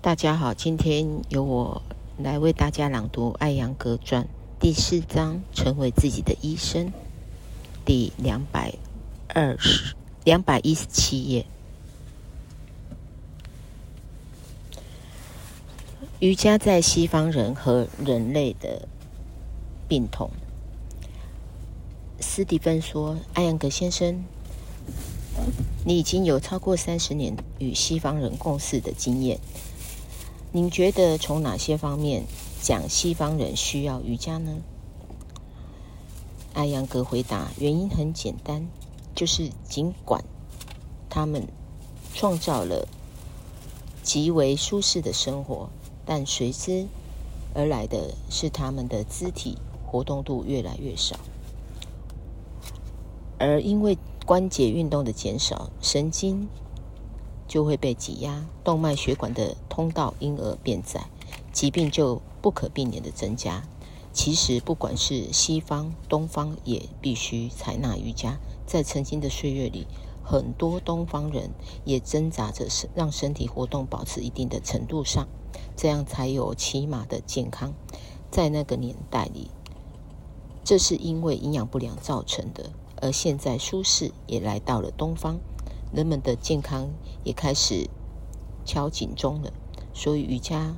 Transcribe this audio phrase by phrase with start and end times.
[0.00, 1.82] 大家好，今天由我
[2.18, 4.22] 来为大家朗读《艾扬格传》
[4.60, 6.92] 第四章“成为自己的医生”
[7.84, 8.74] 第两百
[9.26, 11.44] 二十两百一十七页。
[16.20, 18.86] 瑜伽在西方人和人类的
[19.88, 20.30] 病痛。
[22.20, 24.24] 斯蒂芬说：“艾扬格先生，
[25.84, 29.40] 你已经有超过三十年与西方人共事的经验。
[30.50, 32.24] 您觉得从哪些方面
[32.62, 34.56] 讲西方人需要瑜伽呢？”
[36.54, 38.66] 艾扬格回答：“原因很简单，
[39.14, 40.24] 就是尽管
[41.08, 41.46] 他们
[42.14, 42.88] 创造了
[44.02, 45.68] 极为舒适的生活。”
[46.06, 46.86] 但随之
[47.54, 51.20] 而来的是，他们的肢体活动度越来越少，
[53.38, 56.48] 而因为关节运动的减少，神经
[57.48, 61.08] 就会被挤压，动脉血管的通道因而变窄，
[61.52, 63.62] 疾病就不可避免的增加。
[64.12, 68.38] 其实，不管是西方、东方，也必须采纳瑜伽。
[68.66, 69.86] 在曾经的岁月里，
[70.22, 71.50] 很多东方人
[71.84, 75.26] 也挣扎着让身体活动保持一定的程度上。
[75.76, 77.72] 这样才有起码的健康。
[78.30, 79.50] 在那个年代里，
[80.64, 82.70] 这是因为营养不良造成的。
[83.00, 85.38] 而现在舒适也来到了东方，
[85.92, 86.90] 人们的健康
[87.24, 87.88] 也开始
[88.64, 89.52] 敲警钟了。
[89.94, 90.76] 所以瑜伽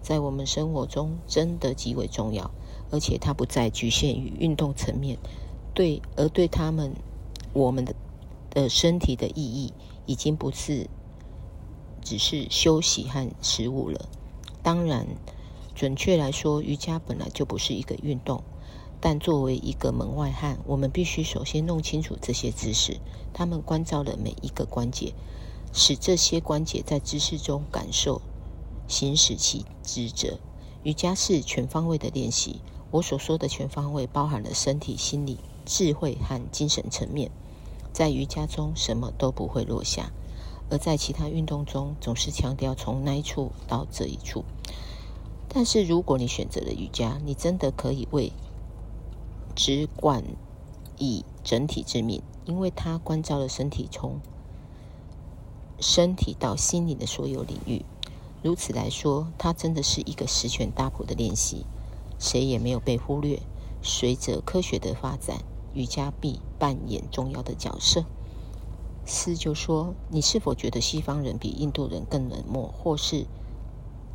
[0.00, 2.50] 在我们生活中真的极为重要，
[2.90, 5.18] 而且它不再局限于运动层面。
[5.74, 6.94] 对，而对他们
[7.52, 7.94] 我们的
[8.50, 9.72] 的身体的意义，
[10.06, 10.88] 已经不是
[12.02, 14.08] 只是休息和食物了。
[14.62, 15.06] 当然，
[15.74, 18.42] 准确来说，瑜伽本来就不是一个运动。
[19.04, 23.00] 但作为一个门外汉，我们必须首先弄清楚这些知识。
[23.34, 25.12] 他们关照了每一个关节，
[25.72, 28.22] 使这些关节在姿势中感受、
[28.86, 30.38] 行使其职责。
[30.84, 32.60] 瑜伽是全方位的练习。
[32.92, 37.32] 我所说的全方位，包含了身体、心理、智慧和精神层面。
[37.92, 40.12] 在瑜伽中，什么都不会落下。
[40.70, 44.44] 而在其他运动中，总是强调从那一处到这一处。
[45.48, 48.32] 但是，如果你选择了瑜伽，你真的可以为
[49.54, 50.24] 只管
[50.98, 54.20] 以整体之名，因为它关照了身体从
[55.80, 57.84] 身体到心灵的所有领域。
[58.42, 61.64] 如此来说，它真的是一个十全大补的练习，
[62.18, 63.40] 谁也没有被忽略。
[63.82, 65.42] 随着科学的发展，
[65.74, 68.04] 瑜伽必扮演重要的角色。
[69.04, 73.26] 斯就说：“你是否觉得西方人比印度人更冷漠，或是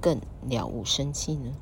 [0.00, 1.52] 更了无生气呢？”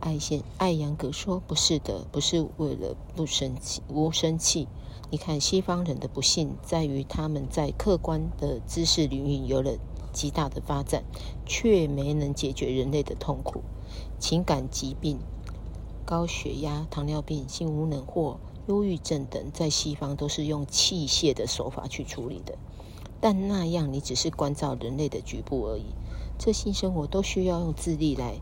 [0.00, 4.68] 艾先艾扬格说：“不是的，不是为了不生气，无生气。
[5.10, 9.78] 你看，西方人的不幸在于他们在客观的知识领域有了
[10.12, 11.04] 极大的发展，
[11.44, 13.62] 却没能解决人类的痛苦、
[14.18, 15.18] 情感疾病、
[16.04, 22.58] 高血压、糖尿病、性无能或。”忧郁症等在西方都是用器械的手法去处理的，
[23.20, 25.94] 但那样你只是关照人类的局部而已。
[26.36, 28.40] 这性生活都需要用智力来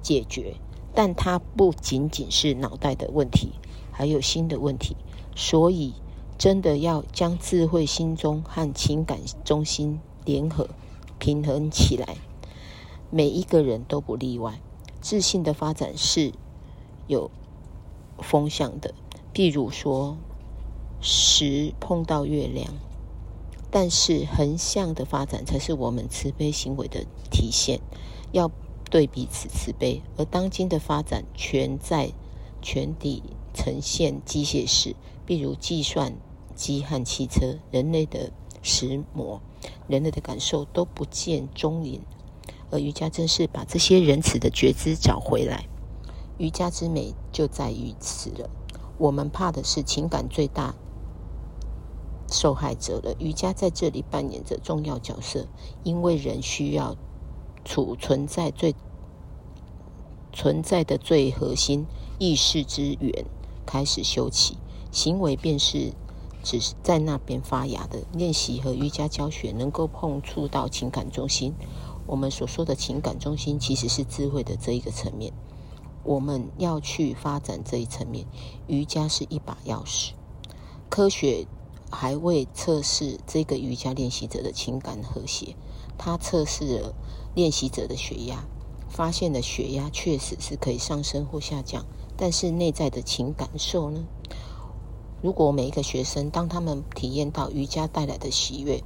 [0.00, 0.54] 解决，
[0.94, 3.52] 但它不仅仅是脑袋的问题，
[3.92, 4.96] 还有心的问题。
[5.36, 5.94] 所以，
[6.36, 10.68] 真的要将智慧心中和情感中心联合
[11.18, 12.16] 平衡起来。
[13.10, 14.60] 每一个人都不例外。
[15.00, 16.32] 自信的发展是
[17.06, 17.30] 有
[18.18, 18.92] 风向的。
[19.32, 20.16] 譬如说，
[21.00, 22.74] 石碰到月亮，
[23.70, 27.80] 但是横向的发展才是我们慈悲行为的体现，
[28.32, 28.50] 要
[28.90, 30.02] 对彼此慈悲。
[30.16, 32.12] 而当今的发展全在
[32.60, 33.22] 全体
[33.54, 34.94] 呈现机械式，
[35.26, 36.14] 譬如计算
[36.54, 39.40] 机和汽车，人类的石磨，
[39.88, 42.02] 人类的感受都不见踪影。
[42.70, 45.66] 而瑜伽正是把这些仁慈的觉知找回来，
[46.38, 48.50] 瑜伽之美就在于此了。
[48.98, 50.74] 我们怕的是情感最大
[52.28, 53.16] 受害者了。
[53.18, 55.48] 瑜伽在这里扮演着重要角色，
[55.82, 56.96] 因为人需要
[57.64, 58.74] 储存在最
[60.32, 61.86] 存在的最核心
[62.18, 63.24] 意识之源
[63.66, 64.56] 开始修起，
[64.90, 65.92] 行为便是
[66.42, 68.02] 只是在那边发芽的。
[68.12, 71.54] 练习和瑜伽教学能够碰触到情感中心。
[72.06, 75.32] 我们所说的情感中心，其实是智慧的这一个层面。
[76.02, 78.26] 我们要去发展这一层面，
[78.66, 80.12] 瑜伽是一把钥匙。
[80.88, 81.46] 科学
[81.90, 85.54] 还未测试这个瑜伽练习者的情感和谐，
[86.02, 86.94] 他测试了
[87.34, 88.46] 练习者的血压，
[88.88, 91.84] 发现了血压确实是可以上升或下降，
[92.16, 94.06] 但是内在的情感受呢？
[95.20, 98.82] 如果每一个学生当他们体验到瑜伽带来的喜悦，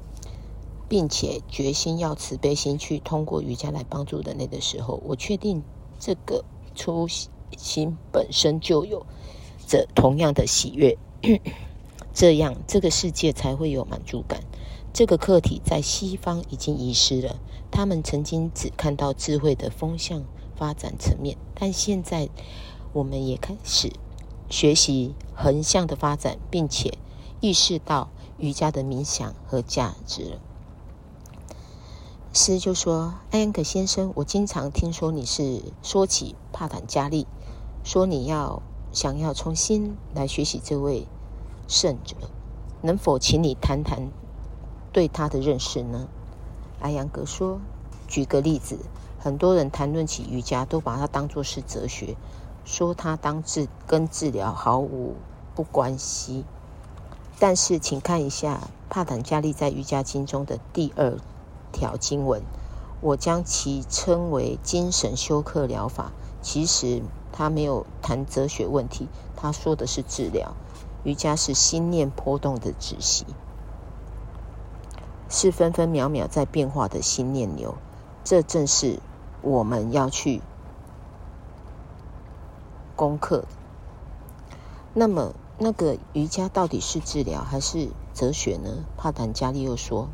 [0.89, 5.63] 并且决心要慈悲心去通过瑜伽来帮助人类的时候，我确定
[6.01, 6.45] 这个
[6.75, 7.07] 初
[7.57, 9.07] 心本身就有
[9.69, 10.99] 着同样的喜悦，
[12.13, 14.41] 这样这个世界才会有满足感。
[14.95, 17.41] 这个课题在西方已经遗失了，
[17.73, 20.23] 他们曾经只看到智慧的风向
[20.55, 22.29] 发展层面，但现在
[22.93, 23.93] 我们也开始
[24.49, 26.97] 学习横向的发展，并且
[27.41, 28.09] 意识到
[28.39, 30.39] 瑜伽的冥想和价值了。
[32.33, 37.27] 师就说：“艾恩格先生，我经常听说你是说起帕坦加利，
[37.83, 38.63] 说你要
[38.93, 41.09] 想要重新来学习这位
[41.67, 42.15] 圣者，
[42.81, 44.13] 能否请你谈谈？”
[44.95, 46.07] 对他的认识呢？
[46.81, 47.59] 艾扬格说
[48.07, 48.79] ：“举个例子，
[49.19, 52.17] 很多人谈论起瑜伽，都把它当作是哲学，
[52.65, 55.17] 说它当治跟治疗毫无
[55.57, 56.45] 不关系。
[57.41, 61.19] 但是，请看一下帕坦加利在瑜伽经中的第二
[61.73, 62.41] 条经文，
[63.01, 66.13] 我将其称为精神休克疗法。
[66.41, 67.03] 其实，
[67.33, 70.55] 他没有谈哲学问题，他说的是治疗。
[71.03, 73.27] 瑜伽是心念波动的止息。”
[75.29, 77.75] 是分分秒秒在变化的心念流，
[78.23, 79.01] 这正是
[79.43, 80.41] 我们要去
[82.95, 83.45] 攻克。
[84.93, 88.85] 那么，那个瑜伽到底是治疗还是哲学呢？
[88.97, 90.09] 帕坦加利又说，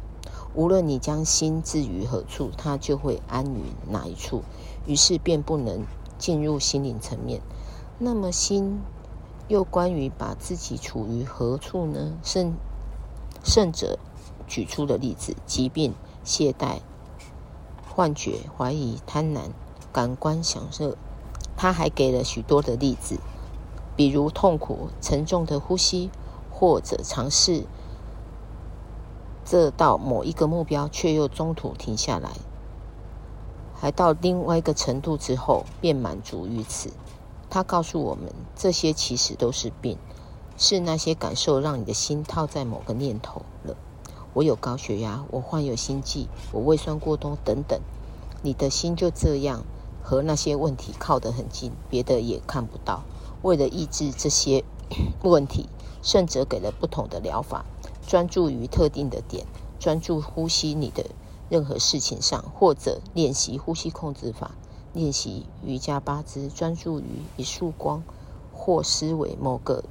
[0.54, 4.42] 无论你将心置于何处，它就会安于哪一处，
[4.86, 5.84] 于是便不能
[6.18, 7.42] 进入心灵层面。
[7.98, 8.80] 那么，心
[9.48, 12.16] 又关于把自己处于何处呢？
[12.22, 12.54] 甚
[13.44, 13.98] 甚者。
[14.50, 15.94] 举出的例子：疾病、
[16.25, 16.81] 懈怠、
[17.88, 19.52] 幻觉、怀疑、贪婪、
[19.93, 20.97] 感官享受。
[21.56, 23.20] 他还给了许多的例子，
[23.94, 26.11] 比如痛苦、沉重的呼吸，
[26.50, 27.64] 或者尝试
[29.44, 32.31] 这到某一个目标却又中途停下来，
[33.75, 36.91] 还到另外一个程度之后便满足于此。
[37.50, 39.99] 他告诉我们，这些其实都是病，
[40.56, 43.76] 是那些感受让你的心套在某个念头了。
[44.32, 47.81] 我有高血压，我患有心悸，我胃酸过多等等。
[48.43, 49.65] 你的心就这样
[50.03, 53.03] 和那些问题靠得很近，别的也看不到。
[53.43, 54.65] 为了抑制这些
[55.25, 55.69] 问题，
[56.03, 57.65] 圣者给了不同的疗法：
[58.06, 59.47] 专注于特定的点，
[59.79, 61.06] 专注呼吸你的
[61.49, 64.53] 任何事情上，或者练习呼吸控制法，
[64.93, 68.03] 练习瑜伽八支，专注于一束光
[68.55, 69.82] 或思维某个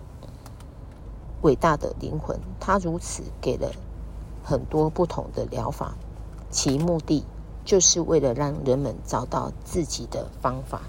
[1.41, 2.39] 伟大的灵魂。
[2.59, 3.71] 他如此给了。
[4.49, 5.93] 很多不同的疗法，
[6.49, 7.23] 其目的
[7.63, 10.81] 就是为了让人们找到自己的方法。